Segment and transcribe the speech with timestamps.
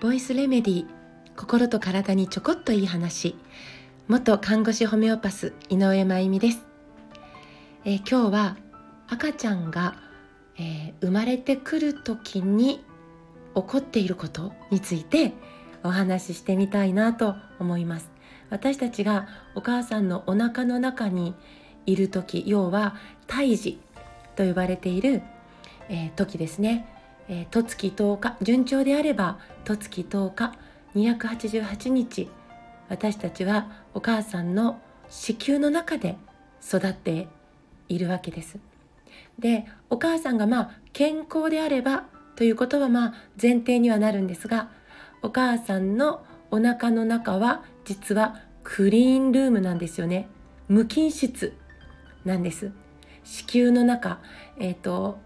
[0.00, 0.86] ボイスレメディ
[1.36, 3.36] 心と体にちょこっといい話。
[4.08, 6.62] 元看護師ホメオパス井上真由美です、
[7.84, 8.56] えー、今日は
[9.08, 9.96] 赤ちゃんが、
[10.56, 12.78] えー、生まれてくる時に
[13.54, 15.34] 起こっていることについて
[15.82, 18.10] お話ししてみたいなと思います。
[18.48, 21.34] 私たちがお母さんのお腹の中に
[21.84, 22.96] いる時要は
[23.26, 23.78] 胎児
[24.34, 25.20] と呼ばれている、
[25.90, 26.99] えー、時ですね。
[27.30, 30.52] えー、十月10日順調であれば十月10日
[30.96, 32.28] 288日
[32.88, 36.16] 私たちはお母さんの子宮の中で
[36.62, 37.28] 育って
[37.88, 38.58] いるわけです。
[39.38, 42.04] でお母さんがまあ健康であれば
[42.34, 44.68] ということはまあ前提にはなるんですが
[45.22, 50.28] お母さんのお腹の中は実はクリーンルームなんですよね
[50.68, 51.54] 無菌室
[52.24, 52.72] なんです
[53.24, 54.20] 子宮の中
[54.58, 55.18] えっ、ー、と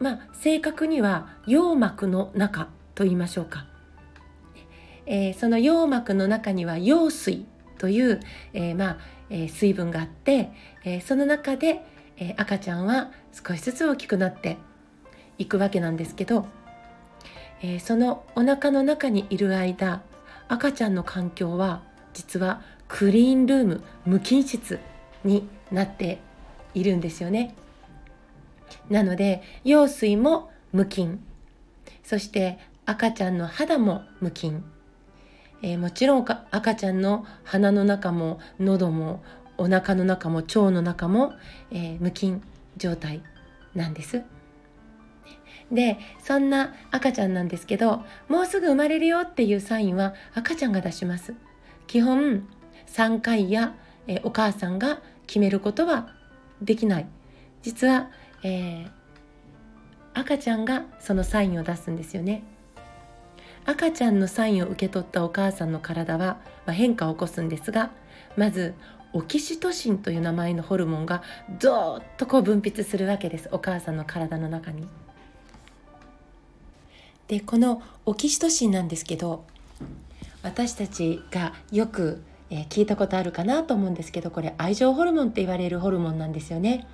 [0.00, 3.66] まあ、正確には羊膜の中と言いましょうか、
[5.06, 7.46] えー、その羊膜の中には羊水
[7.78, 8.20] という、
[8.54, 8.98] えー、まあ
[9.30, 10.50] えー、水分があって、
[10.84, 11.82] えー、その中で、
[12.18, 14.58] え赤ちゃんは少しずつ大きくなって
[15.38, 16.46] いくわけなんですけど、
[17.62, 20.02] えそのお腹の中にいる間
[20.48, 24.80] 赤ちゃんの環境は実はクリーンルーム無菌室
[25.24, 26.18] になって
[26.74, 27.54] いるんですよね。
[28.88, 31.20] なので羊水も無菌。
[32.02, 34.64] そして赤ちゃんの肌も無菌、
[35.62, 39.22] えー、もちろん赤ちゃんの鼻の中も喉も
[39.58, 41.34] お腹の中も腸の中も、
[41.70, 42.42] えー、無菌
[42.76, 43.22] 状態
[43.74, 44.22] なんです。
[45.70, 51.34] でそんな赤ちゃんなんですけどもうすぐ生まれるよっていうサインは赤ちゃんが出します。
[51.86, 52.48] 基本
[52.86, 53.74] 3回や、
[54.08, 56.08] え、お母さんが決めることは
[56.60, 57.06] できない。
[57.62, 58.10] 実は
[58.42, 58.90] えー、
[60.14, 62.42] 赤ちゃんがそのサインを出すんですよね
[63.66, 67.90] 赤ちゃんのサインを受け取ったお母さんの体は、まあ、変化を起こすんですが
[68.36, 68.74] まず
[69.12, 71.22] オキシトシンという名前のホルモンが
[71.60, 74.86] ドーッとこう分泌するわけですお母さんの体の中に。
[77.26, 79.44] でこのオキシトシンなんですけど
[80.42, 86.88] 私たちがよく、えー、聞いたことあるかなと思うんですけどこれ愛情ホルモンって言われるホルモンなんですよね。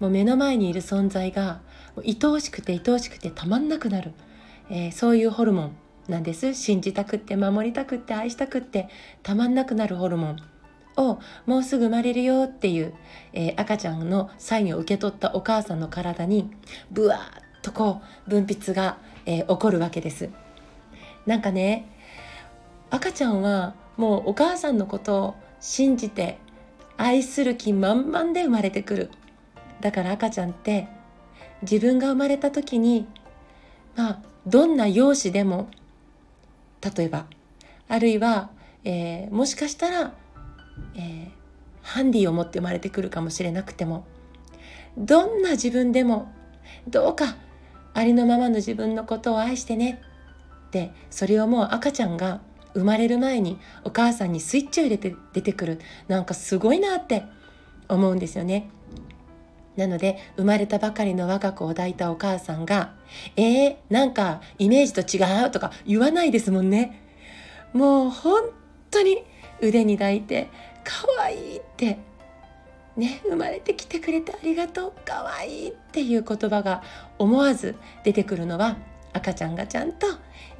[0.00, 1.60] もう目の前にいる存在が
[1.96, 4.12] 愛おしくて愛おしくてたまんなくなる、
[4.68, 5.76] えー、そういうホルモン
[6.08, 6.54] なんです。
[6.54, 8.88] 信じたくって守りたくって愛したくって
[9.22, 10.36] たまんなくなるホルモン
[10.96, 12.94] をもうすぐ生まれるよっていう、
[13.32, 16.50] えー、赤ちゃんのサインを受け取ったお母さんの体に
[16.90, 17.22] ブワーッ
[17.62, 20.30] とこう分泌が、えー、起こるわけです。
[21.26, 21.88] なんかね
[22.90, 26.38] 赤ちゃんはもうお母さんのことを信じて
[26.96, 29.10] 愛する気満々で生まれてくる。
[29.80, 30.88] だから赤ちゃんって
[31.62, 33.06] 自分が生まれた時に
[33.94, 35.68] まあどんな容姿でも
[36.96, 37.26] 例えば
[37.88, 38.50] あるいは、
[38.84, 40.14] えー、もしかしたら、
[40.94, 41.28] えー、
[41.82, 44.06] ハンディを持って生まれてくるかもしれなくても
[44.96, 46.32] どんな自分でも
[46.88, 47.36] どうか
[47.94, 50.02] ありのままの自分のことを愛してね
[50.68, 52.40] ってそれをもう赤ちゃんが
[52.74, 57.24] 生まれる前にお母さんにスイッチを入れて出てくるなんかすごいなって
[57.88, 58.68] 思うんですよね。
[59.76, 62.92] なので生まれたばかりの我が子を抱いたお母さんが
[63.36, 67.02] 「えー、なんかイメージと違う」とか言わないですもんね。
[67.72, 68.50] もう本
[68.90, 69.22] 当に
[69.60, 70.48] 腕に抱いて
[70.84, 71.98] 「可愛いいって
[72.96, 76.82] ね生まれてきてくれてありがとう可愛いっていう言葉が
[77.18, 78.76] 思わず出てくるのは
[79.12, 80.06] 赤ちゃんがちゃんと、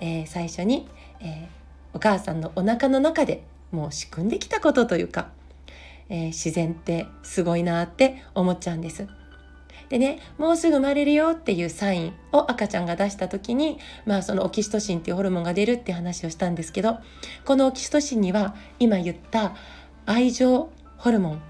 [0.01, 0.89] えー、最初に、
[1.21, 5.29] えー、お母さんのお腹の中でもう仕組んできたことというか
[6.09, 9.07] えー、自然ってすごいなって思っちゃうんです。
[9.89, 16.99] でねもうすぐ生まれるよっていうサインを赤ちゃんが出した時にまあそのオキシトシンっていうホルモンが出るって話をしたんですけど
[17.45, 19.55] このオキシトシンには今言った
[20.05, 21.43] 愛情ホルモン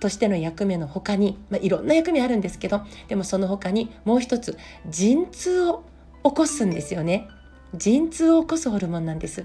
[0.00, 4.56] としての役目の他に、まあ、いろんな役目あるんですけどでもその他にもう一つ
[4.88, 5.84] 陣痛を
[6.24, 7.28] 起こすんですよね
[7.74, 9.44] 陣痛を起こすホルモンなんです。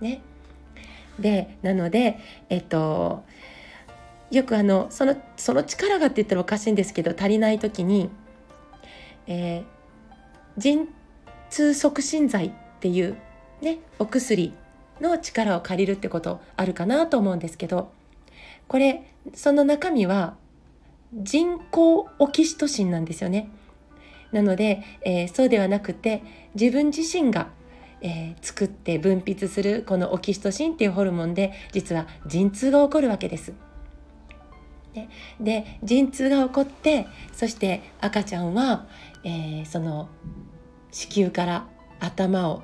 [0.00, 0.20] ね、
[1.18, 2.18] でなので
[2.50, 3.24] えっと
[4.30, 8.10] よくあのそのその力がって言ったらおかしいんですけど足りない時に、
[9.26, 9.64] えー、
[10.58, 10.88] 陣
[11.50, 13.16] 痛促進剤っていう
[13.62, 14.52] ねお薬
[15.00, 17.92] の力を借りるってことあるかなと思うんですけど
[18.68, 20.36] これその中身は
[21.14, 23.48] 人工オキシトシンなんですよね。
[24.32, 26.22] なので、えー、そうではなくて
[26.54, 27.48] 自分自身が、
[28.00, 33.52] えー、作って分泌するこのオキシトシンっていうホルモンで実は陣痛が起こるわけです。
[34.96, 35.10] ね、
[35.40, 38.86] で陣痛が起こってそして赤ちゃんは、
[39.24, 40.08] えー、その
[40.90, 41.66] 子宮から
[42.00, 42.62] 頭を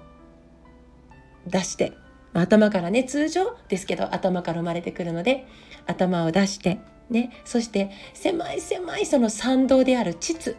[1.47, 1.93] 出して
[2.33, 5.47] 頭からね通常ですけど頭から生まれてくるので
[5.87, 6.81] 頭を出して
[7.11, 10.57] ねそして狭い狭いその参道である膣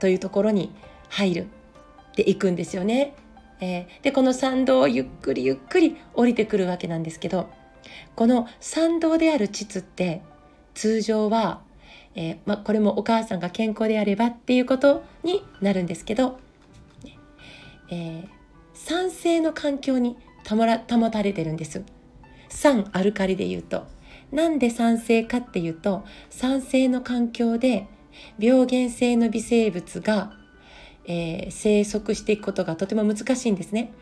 [0.00, 0.72] というところに
[1.10, 1.46] 入る
[2.16, 3.14] でいくんですよね。
[3.60, 7.48] えー、でこの参道をゆっくりゆっくり降りてくるわけなんですけど
[8.14, 10.22] この参道である膣って
[10.76, 11.62] 通常は、
[12.14, 16.38] えー、ま、これもお母さんが健康であればっていうことになるんですけど、
[17.90, 18.28] えー、
[18.74, 20.16] 酸性の環境に
[20.48, 21.82] 保たれてるんです。
[22.50, 23.86] 酸アルカリで言うと。
[24.30, 27.86] なんで酸性かっていうと酸性の環境で
[28.40, 30.32] 病原性の微生物が、
[31.06, 33.92] えー、生息していくことがとても難しいんですね。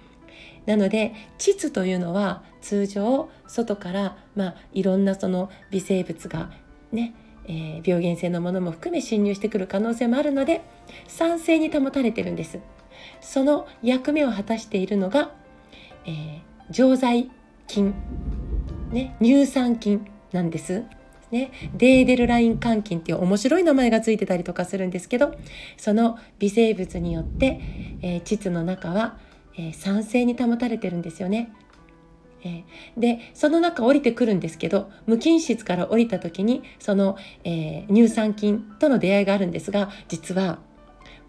[0.66, 6.50] なので膣というのは通常外から、まあ、いろんなその微生物が
[6.92, 7.14] ね、
[7.46, 10.62] えー、病原性のものも含め侵入してくる可能性もあるので
[11.06, 12.58] 酸性に保たれてるんです
[13.20, 15.32] その役目を果たしているのが、
[16.06, 16.40] えー、
[16.70, 17.30] 常在
[17.66, 17.94] 菌、
[18.90, 20.84] ね、乳酸菌なんです。
[21.30, 25.34] ね、デーデルライン肝菌っていう面白い名前がついてたりとかするんですけど
[25.76, 27.60] その微生物によって、
[28.02, 29.18] えー、膣の中は、
[29.56, 31.52] えー、酸性に保たれてるんですよね。
[32.44, 40.58] えー、でその中降りてくるんですけど無菌室から降りた時にその、えー、乳酸菌との出会いがあるんですが実は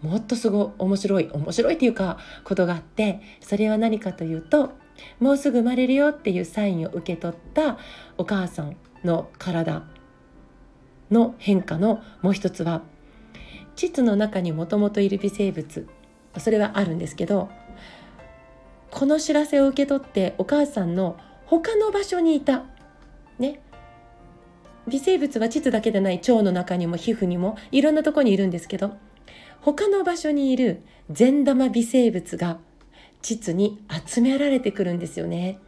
[0.02, 4.74] もっとすごい面白い面白いっていうかことがあってそれは何かというと
[5.18, 7.78] もうすぐ生まれるよっていうサインを受け取った
[8.18, 9.84] お母さんの体
[11.10, 12.82] の変化のもう一つは
[13.74, 15.88] 膣の中にもともといる微生物
[16.38, 17.48] それはあるんですけど
[18.90, 21.16] この知らせを受け取ってお母さんの
[21.46, 22.64] 他の場所にいた。
[23.38, 23.60] ね。
[24.88, 28.96] 微生物は膣だけでない腸の中にも皮膚にもいろんなとこにいるんですけど
[29.60, 32.58] 他の場所にいる善玉微生物が
[33.20, 35.58] 膣に集められてくるんですよね。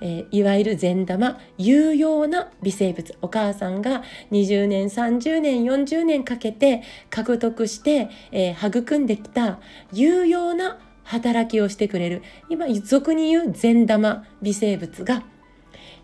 [0.00, 3.14] えー、いわゆる善玉有用な微生物。
[3.20, 9.60] お母さんが20年30年40年かけて獲得して、えー、育んできた
[9.92, 10.78] 有用な
[11.10, 15.24] 働きをしてくれる今俗に言う善玉微生物が、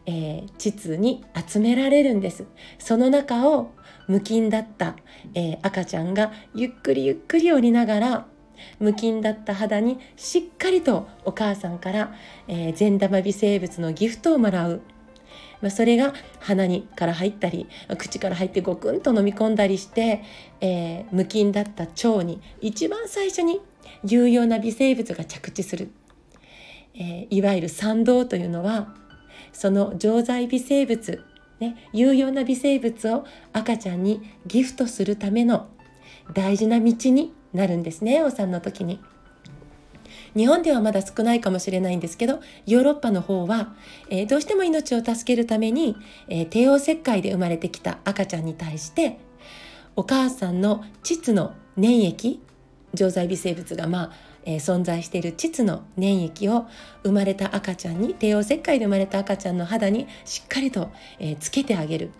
[0.04, 2.44] えー、膣に集められるんです
[2.80, 3.72] その中を
[4.08, 4.96] 無菌だった、
[5.34, 8.26] えー、赤ちゃんがゆっくりゆっくり降りながら
[8.80, 12.12] 無菌だった肌にしっかりとお母さんから、
[12.48, 14.80] えー、善玉微生物のギフトをもらう。
[15.60, 17.66] まあ、それが鼻にから入ったり
[17.96, 20.22] 口から入ってゴクンと飲み込んだりして、
[20.60, 23.62] えー、無菌だった腸に一番最初に
[24.04, 25.90] 有用な微生物が着地する、
[26.94, 28.94] えー、いわゆる賛同というのは
[29.52, 31.24] その常在微生物、
[31.60, 35.68] ね、有用な微生物を赤ちゃんにギフトするための
[36.32, 39.00] 大事な道になるんですねお産の時に。
[40.36, 43.74] 日本ではまだ少ないかもしれないんですけどヨーロッパの方は、
[44.10, 45.96] えー、どうしても命を助けるために、
[46.28, 49.18] えー、帝王切開で生まれてきた赤ちゃんに対して
[49.96, 52.42] お母さんの膣の粘液
[52.94, 54.10] 常在微生物がまあ、
[54.44, 56.66] えー、存在している膣の粘液を
[57.02, 62.10] 生まれた赤ちゃんに帝王切開で生まれた赤ちゃんの肌にしっかりと、えー、つけてあげる、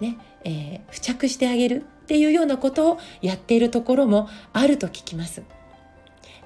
[0.00, 5.42] ねえー、付着してあげるっていうようなことをやっているところもあると聞きます。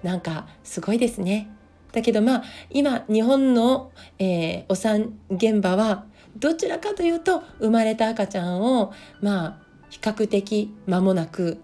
[0.02, 1.50] なんかすごいですね。
[1.92, 6.04] だけどまあ今日本の、えー、お産現場は
[6.38, 9.58] どちらかというと生まれた赤ちゃんをまあ
[9.90, 11.60] 比較的間もなく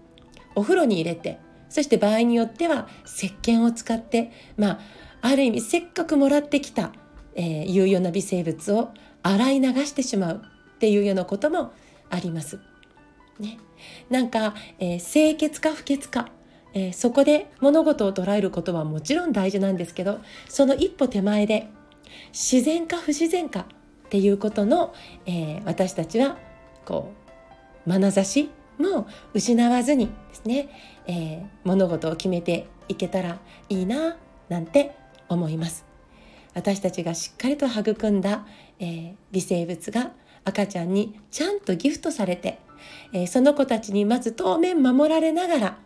[0.53, 1.39] お風呂に入れて
[1.69, 4.79] そして場合によっては石鹸を使ってまあ
[5.21, 6.91] ある意味せっかくもらってきた、
[7.35, 8.89] えー、有用な微生物を
[9.23, 10.41] 洗い流してしまう
[10.75, 11.73] っていうようなことも
[12.09, 12.59] あります。
[13.39, 13.59] ね、
[14.09, 16.29] なんか、えー、清潔か不潔か、
[16.73, 20.19] えー、そこで物事を捉えることはもちろん大事なんですけど
[20.49, 21.69] その一歩手前で
[22.31, 23.67] 自然か不自然か
[24.05, 24.93] っていうことの、
[25.25, 26.37] えー、私たちは
[26.85, 27.13] こ
[27.85, 30.69] う眼差しも失わずにですね、
[31.07, 34.17] え物事を決めていけたらいいな
[34.49, 34.95] なんて
[35.29, 35.85] 思います。
[36.53, 38.45] 私たちがしっかりと育んだ、
[38.79, 40.11] え微生物が
[40.45, 42.59] 赤ちゃんにちゃんとギフトされて
[43.13, 45.77] えー、その子たちにまず当面守られながら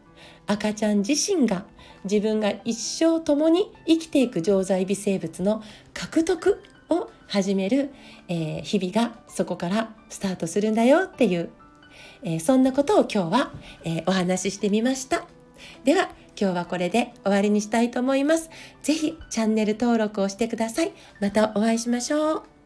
[0.47, 1.65] 赤ちゃん自身が
[2.03, 7.91] 自分が一生共に生きていく常在微生物の獲得を始める、
[8.27, 11.49] えー、日々がそこからスタートするんだよっていう、
[12.23, 13.51] えー、そんなことを今日は、
[13.83, 15.25] えー、お話ししてみました。
[15.83, 18.49] では今日はこれで終わりにしたいと思います。
[18.81, 20.91] 是非チャンネル登録をしてください。
[21.19, 22.60] またお会いしましょう。